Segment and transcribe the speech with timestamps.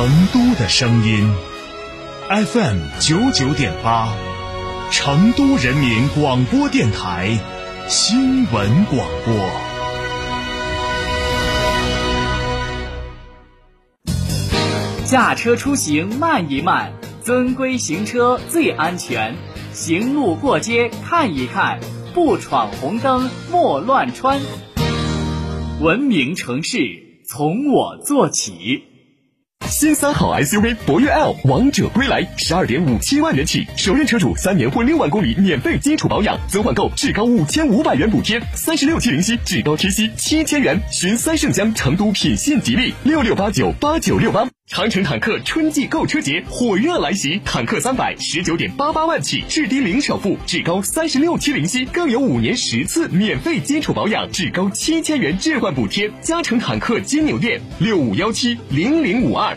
[0.00, 1.30] 成都的声音
[2.30, 4.08] ，FM 九九点八，
[4.90, 7.38] 成都人民广播电台
[7.86, 9.50] 新闻广播。
[15.04, 19.36] 驾车出行慢一慢，遵规行车最安全。
[19.74, 21.78] 行路过街看一看，
[22.14, 24.40] 不闯红灯莫乱穿。
[25.82, 26.78] 文明城市
[27.28, 28.84] 从我做起。
[29.70, 40.80] 新三好 SUV 博越 L 王者归来，十二点五七万元起，首任车主三年或六万公里免费基础保养，增换购至高五千五百元补贴，三十六期零息至高贴息七千元。
[40.90, 44.48] 寻三圣乡成都品信吉利六六八九八九六八。
[44.66, 56.10] 长城坦克春季购车节火热来袭，坦克三百十九点八八万起，至低零首付，至高三十六期零息，更有五年十次免费基础保养，至高七千元置换补贴。
[56.20, 59.56] 嘉诚坦克金牛店六五幺七零零五二。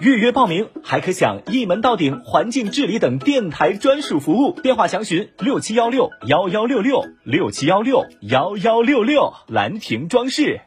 [0.00, 4.58] 预约报名还可享一门到顶环境治理等电台专属服务。
[4.62, 9.32] 电话详询六七幺六幺幺六六六七幺六幺幺六六。
[9.46, 10.60] 兰亭装饰。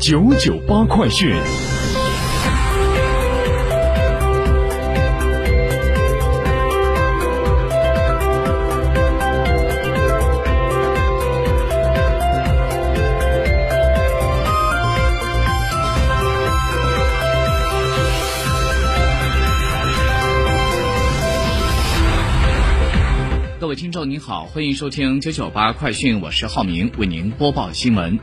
[0.00, 1.75] 九九八快讯。
[24.16, 28.18] 您好，欢迎收听九九八快讯，我是浩明，为您播报新闻。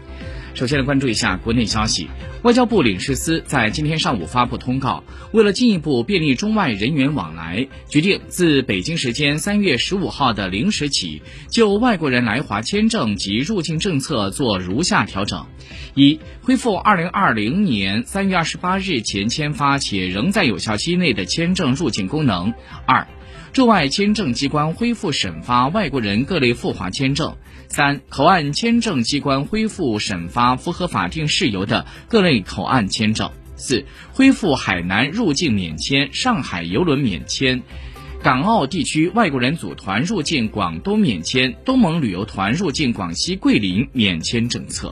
[0.56, 2.10] 首先来关注一下国内消息，
[2.42, 5.04] 外交部领事司在今天上午发布通告，
[5.34, 11.22] 为了进一步便利中外人员往来，决定自北京时间三月十五号的零时起，
[11.52, 15.46] 就外国人来华签证及入境政策做如下调整：
[15.94, 22.52] 一、恢复二零二零年三月二十八日前签发且仍在有效期内的签证入境功能；
[22.88, 23.08] 二、
[23.54, 27.36] 驻外签证机关恢复审发外国人各类赴华签证；
[27.68, 37.62] 三、口岸签证机关恢复审发符合法定事由的各类口岸签证；四、恢复海南入境免签、上海邮轮免签、
[38.24, 44.92] 港澳地区外国人组团入境广东免签、东盟旅游团入境广西桂林免签政策。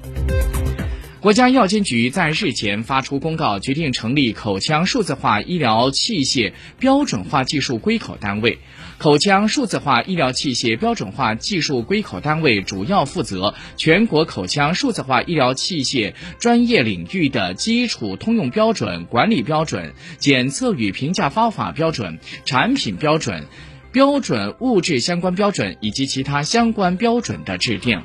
[1.22, 8.58] 国家药监局在日前发出公告，决定成立口腔数字化医疗器械标准化技术归口单位。
[8.98, 23.46] 口腔数字化医疗器械标准化技术归口单位主要负责全国口腔数字化医疗器械专业领域的基础通用标准、管理标准、检测与评价方法标准、产品标准、
[23.92, 28.02] 标准物质相关标准以及其他相关标准的制定。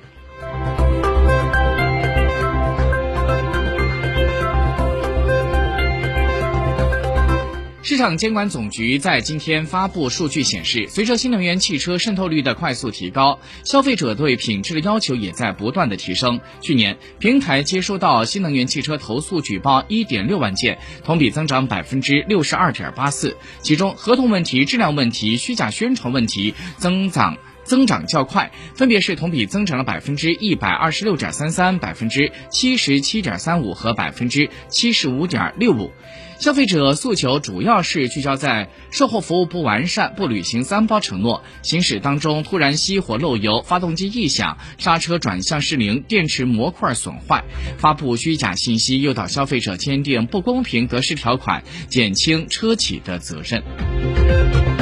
[7.96, 16.38] 市场监管总局在今天发布数据显示，随着新能源汽车渗透率的快速提高，消费者对品质的要求也在不断的提升。
[16.60, 27.38] 去年，平台接收到新能源汽车投诉举报一点六万件，同比增长百分之六十二点八四，其中合同问题、质量问题、虚假宣传问题增长。
[27.64, 35.90] 增长较快，分别是同比增长了百分之一百二十六点三三、百分之七十七点三五和百分之七十五点六五。
[36.38, 47.44] 消费者诉求主要是聚焦在售后服务不完善、不履行三包承诺、行驶当中突然熄火漏油、发动机异响、刹车转向失灵、电池模块损坏、
[47.78, 54.75] 发布虚假信息、诱导消费者签订不公平得失条款、减轻车企的责任。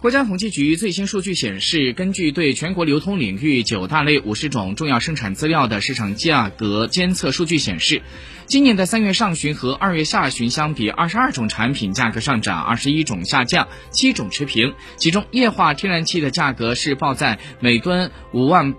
[0.00, 8.00] 国家统计局最新数据显示，根据对全国流通领域九大类五十种重要生产资料的市场价格监测数据显示，
[8.46, 14.72] 今年的三月上旬和二月下旬相比，二十二种产品价格上涨，二十一种下降，七种持平。
[14.96, 18.76] 其中，液化天然气的价格是报在每吨五万，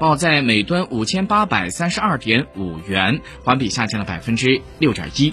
[0.00, 5.32] 报在每吨五千八百三十二点五元，环比下降了百分之六点一。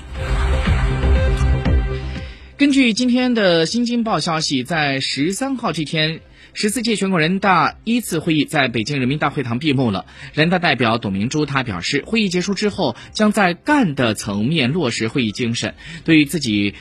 [2.60, 6.20] 根据今天的《新京报》消息，在十三号这天，
[6.54, 10.06] 十四届全国人大一次会议在北京人民大会堂闭幕了。
[10.34, 15.76] 人大代表董明珠他表示，会议结束之后，将在干的层面落实会议精神。
[16.04, 16.74] 对于自己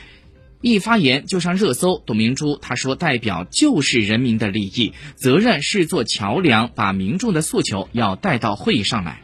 [0.59, 9.21] 一发言就上热搜，董明珠她说：“代表就是人民的利益，责任是做桥梁，把民众的诉求要带到会议上来。”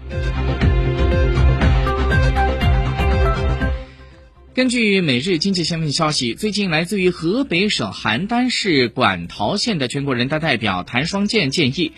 [4.56, 11.92] 根据每日经济新闻消息，最近来自于河北省邯郸市馆陶县的全国人大代表谭双健建议，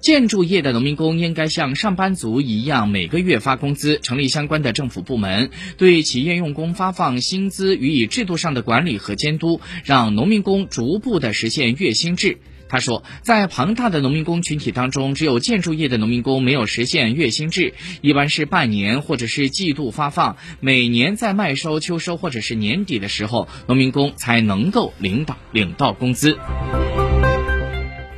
[0.00, 12.38] 建筑业的农民工应该像上班族一样每个月发工资，成立相关的政府部门，对企业用工发放薪资予以制度上的管理和监督，让农民工逐步的实现月薪制。
[12.72, 26.38] 他说，在庞大的农民工群体当中，只有建筑业的农民工没有实现月薪制，一般是半年或者是季度发放，每年在麦收、秋收或者是年底的时候，农民工才能够领到领到工资。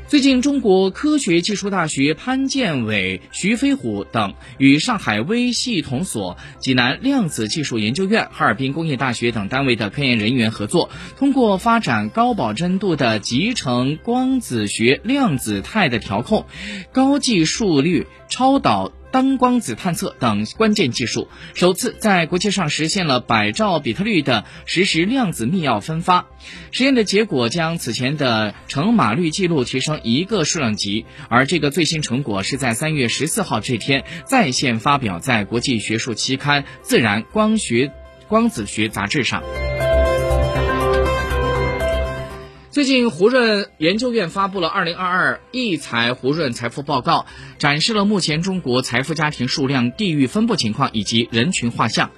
[0.06, 16.44] 最近，中国科学技术大学潘建伟、徐飞虎等与上海微系统所、济南量子技术研究院、哈尔滨工业大学等单位的科研人员合作，通过发展高保真度的集成光子学量子态的调控、
[16.92, 18.92] 高技术率超导。
[19.14, 26.26] 单光子探测等关键技术，首次在国际上实现了百兆比特率的实时量子密钥分发。
[26.72, 37.92] 实验的结果将此前的成码率记录提升一个数量级，而这个最新成果是在三月十四号这天在线发表在国际学术期刊《自然光学
[38.26, 39.44] 光子学杂志》上。
[42.74, 47.20] 最近，胡润研究院发布了《二零二二亿财胡润财富报告》，
[47.60, 52.10] 展示了目前中国财富家庭数量、地域分布情况以及人群画像。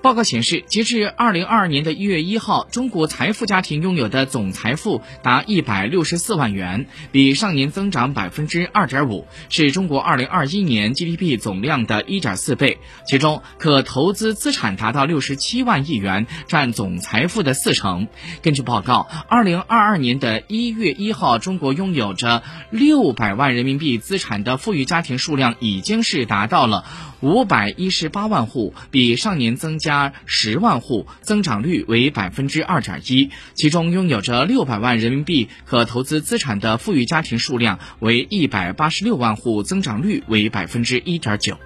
[0.00, 12.78] 报告显示，截至二零二二年的一月一号，中国财富家庭拥有的总财富达一百六十四万元，比上年增长百分之二点五，是中国二零二一年 GDP 总量的一点四倍。
[13.08, 18.06] 其中，可投资资产达到六十七万亿元，占总财富的四成。
[18.40, 26.84] 根据报告，二零二二年的一月一号，中国拥有着六百万人民币资产的富裕家庭数量已经是达到了
[27.20, 29.87] 五百一十八万户，比上年增加。
[29.88, 33.30] 加十万户，增长率为百分之二点一。
[33.54, 41.56] 其中拥有着六百万人民币可投资资产的富裕家庭数量为一百八十六万户，增长率为百分之一点九。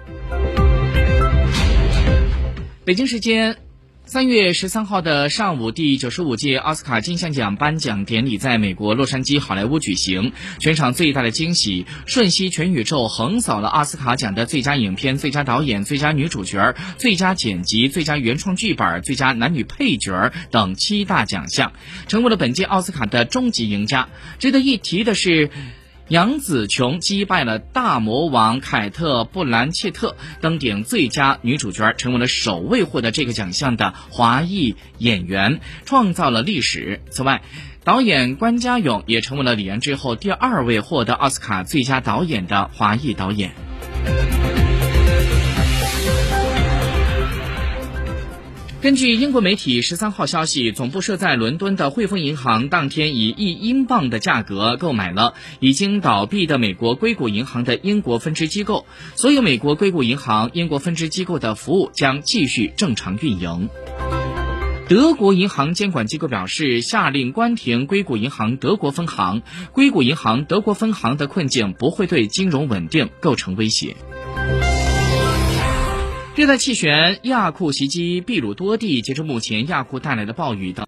[2.85, 3.57] 北京时间。
[4.05, 10.33] 三月十三号的上午，第九十五届奥斯卡金像奖颁奖典礼在美国洛杉矶好莱坞举行。
[10.59, 21.71] 全场最大的惊喜，瞬息全宇宙横扫了奥斯卡奖的最佳影片、最佳导演、最佳女主角、最佳剪辑、最佳原创剧本、最佳男女配角等七大奖项，
[22.07, 24.09] 成为了本届奥斯卡的终极赢家。
[24.37, 25.49] 值得一提的是。
[26.09, 37.01] 杨紫琼击败了大魔王凯特·布兰切特，登顶最佳女主角，成为了首位获得这个奖项的华裔演员，创造了历史。
[37.09, 37.41] 此外，
[37.85, 43.51] 导演关家勇也成为了李安之后第二位获得奥斯卡最佳导演的华裔导演。
[48.83, 58.85] 根据英国媒体十三号消息，总部设在伦敦的汇丰银行当天以一英镑的价格购买了已经倒闭的美国硅谷银行的英国分支机构。
[59.15, 63.69] 所有美国硅谷银行英国分支机构的服务将继续正常运营。
[64.89, 69.43] 德国银行监管机构表示，下令关停硅谷银行德国分行。
[69.71, 73.95] 硅谷银行德国分行的困境不会对金融稳定构成威胁。
[76.35, 80.81] 热带气旋亚库袭击秘鲁多地，截至目前，亚库带来的暴雨等。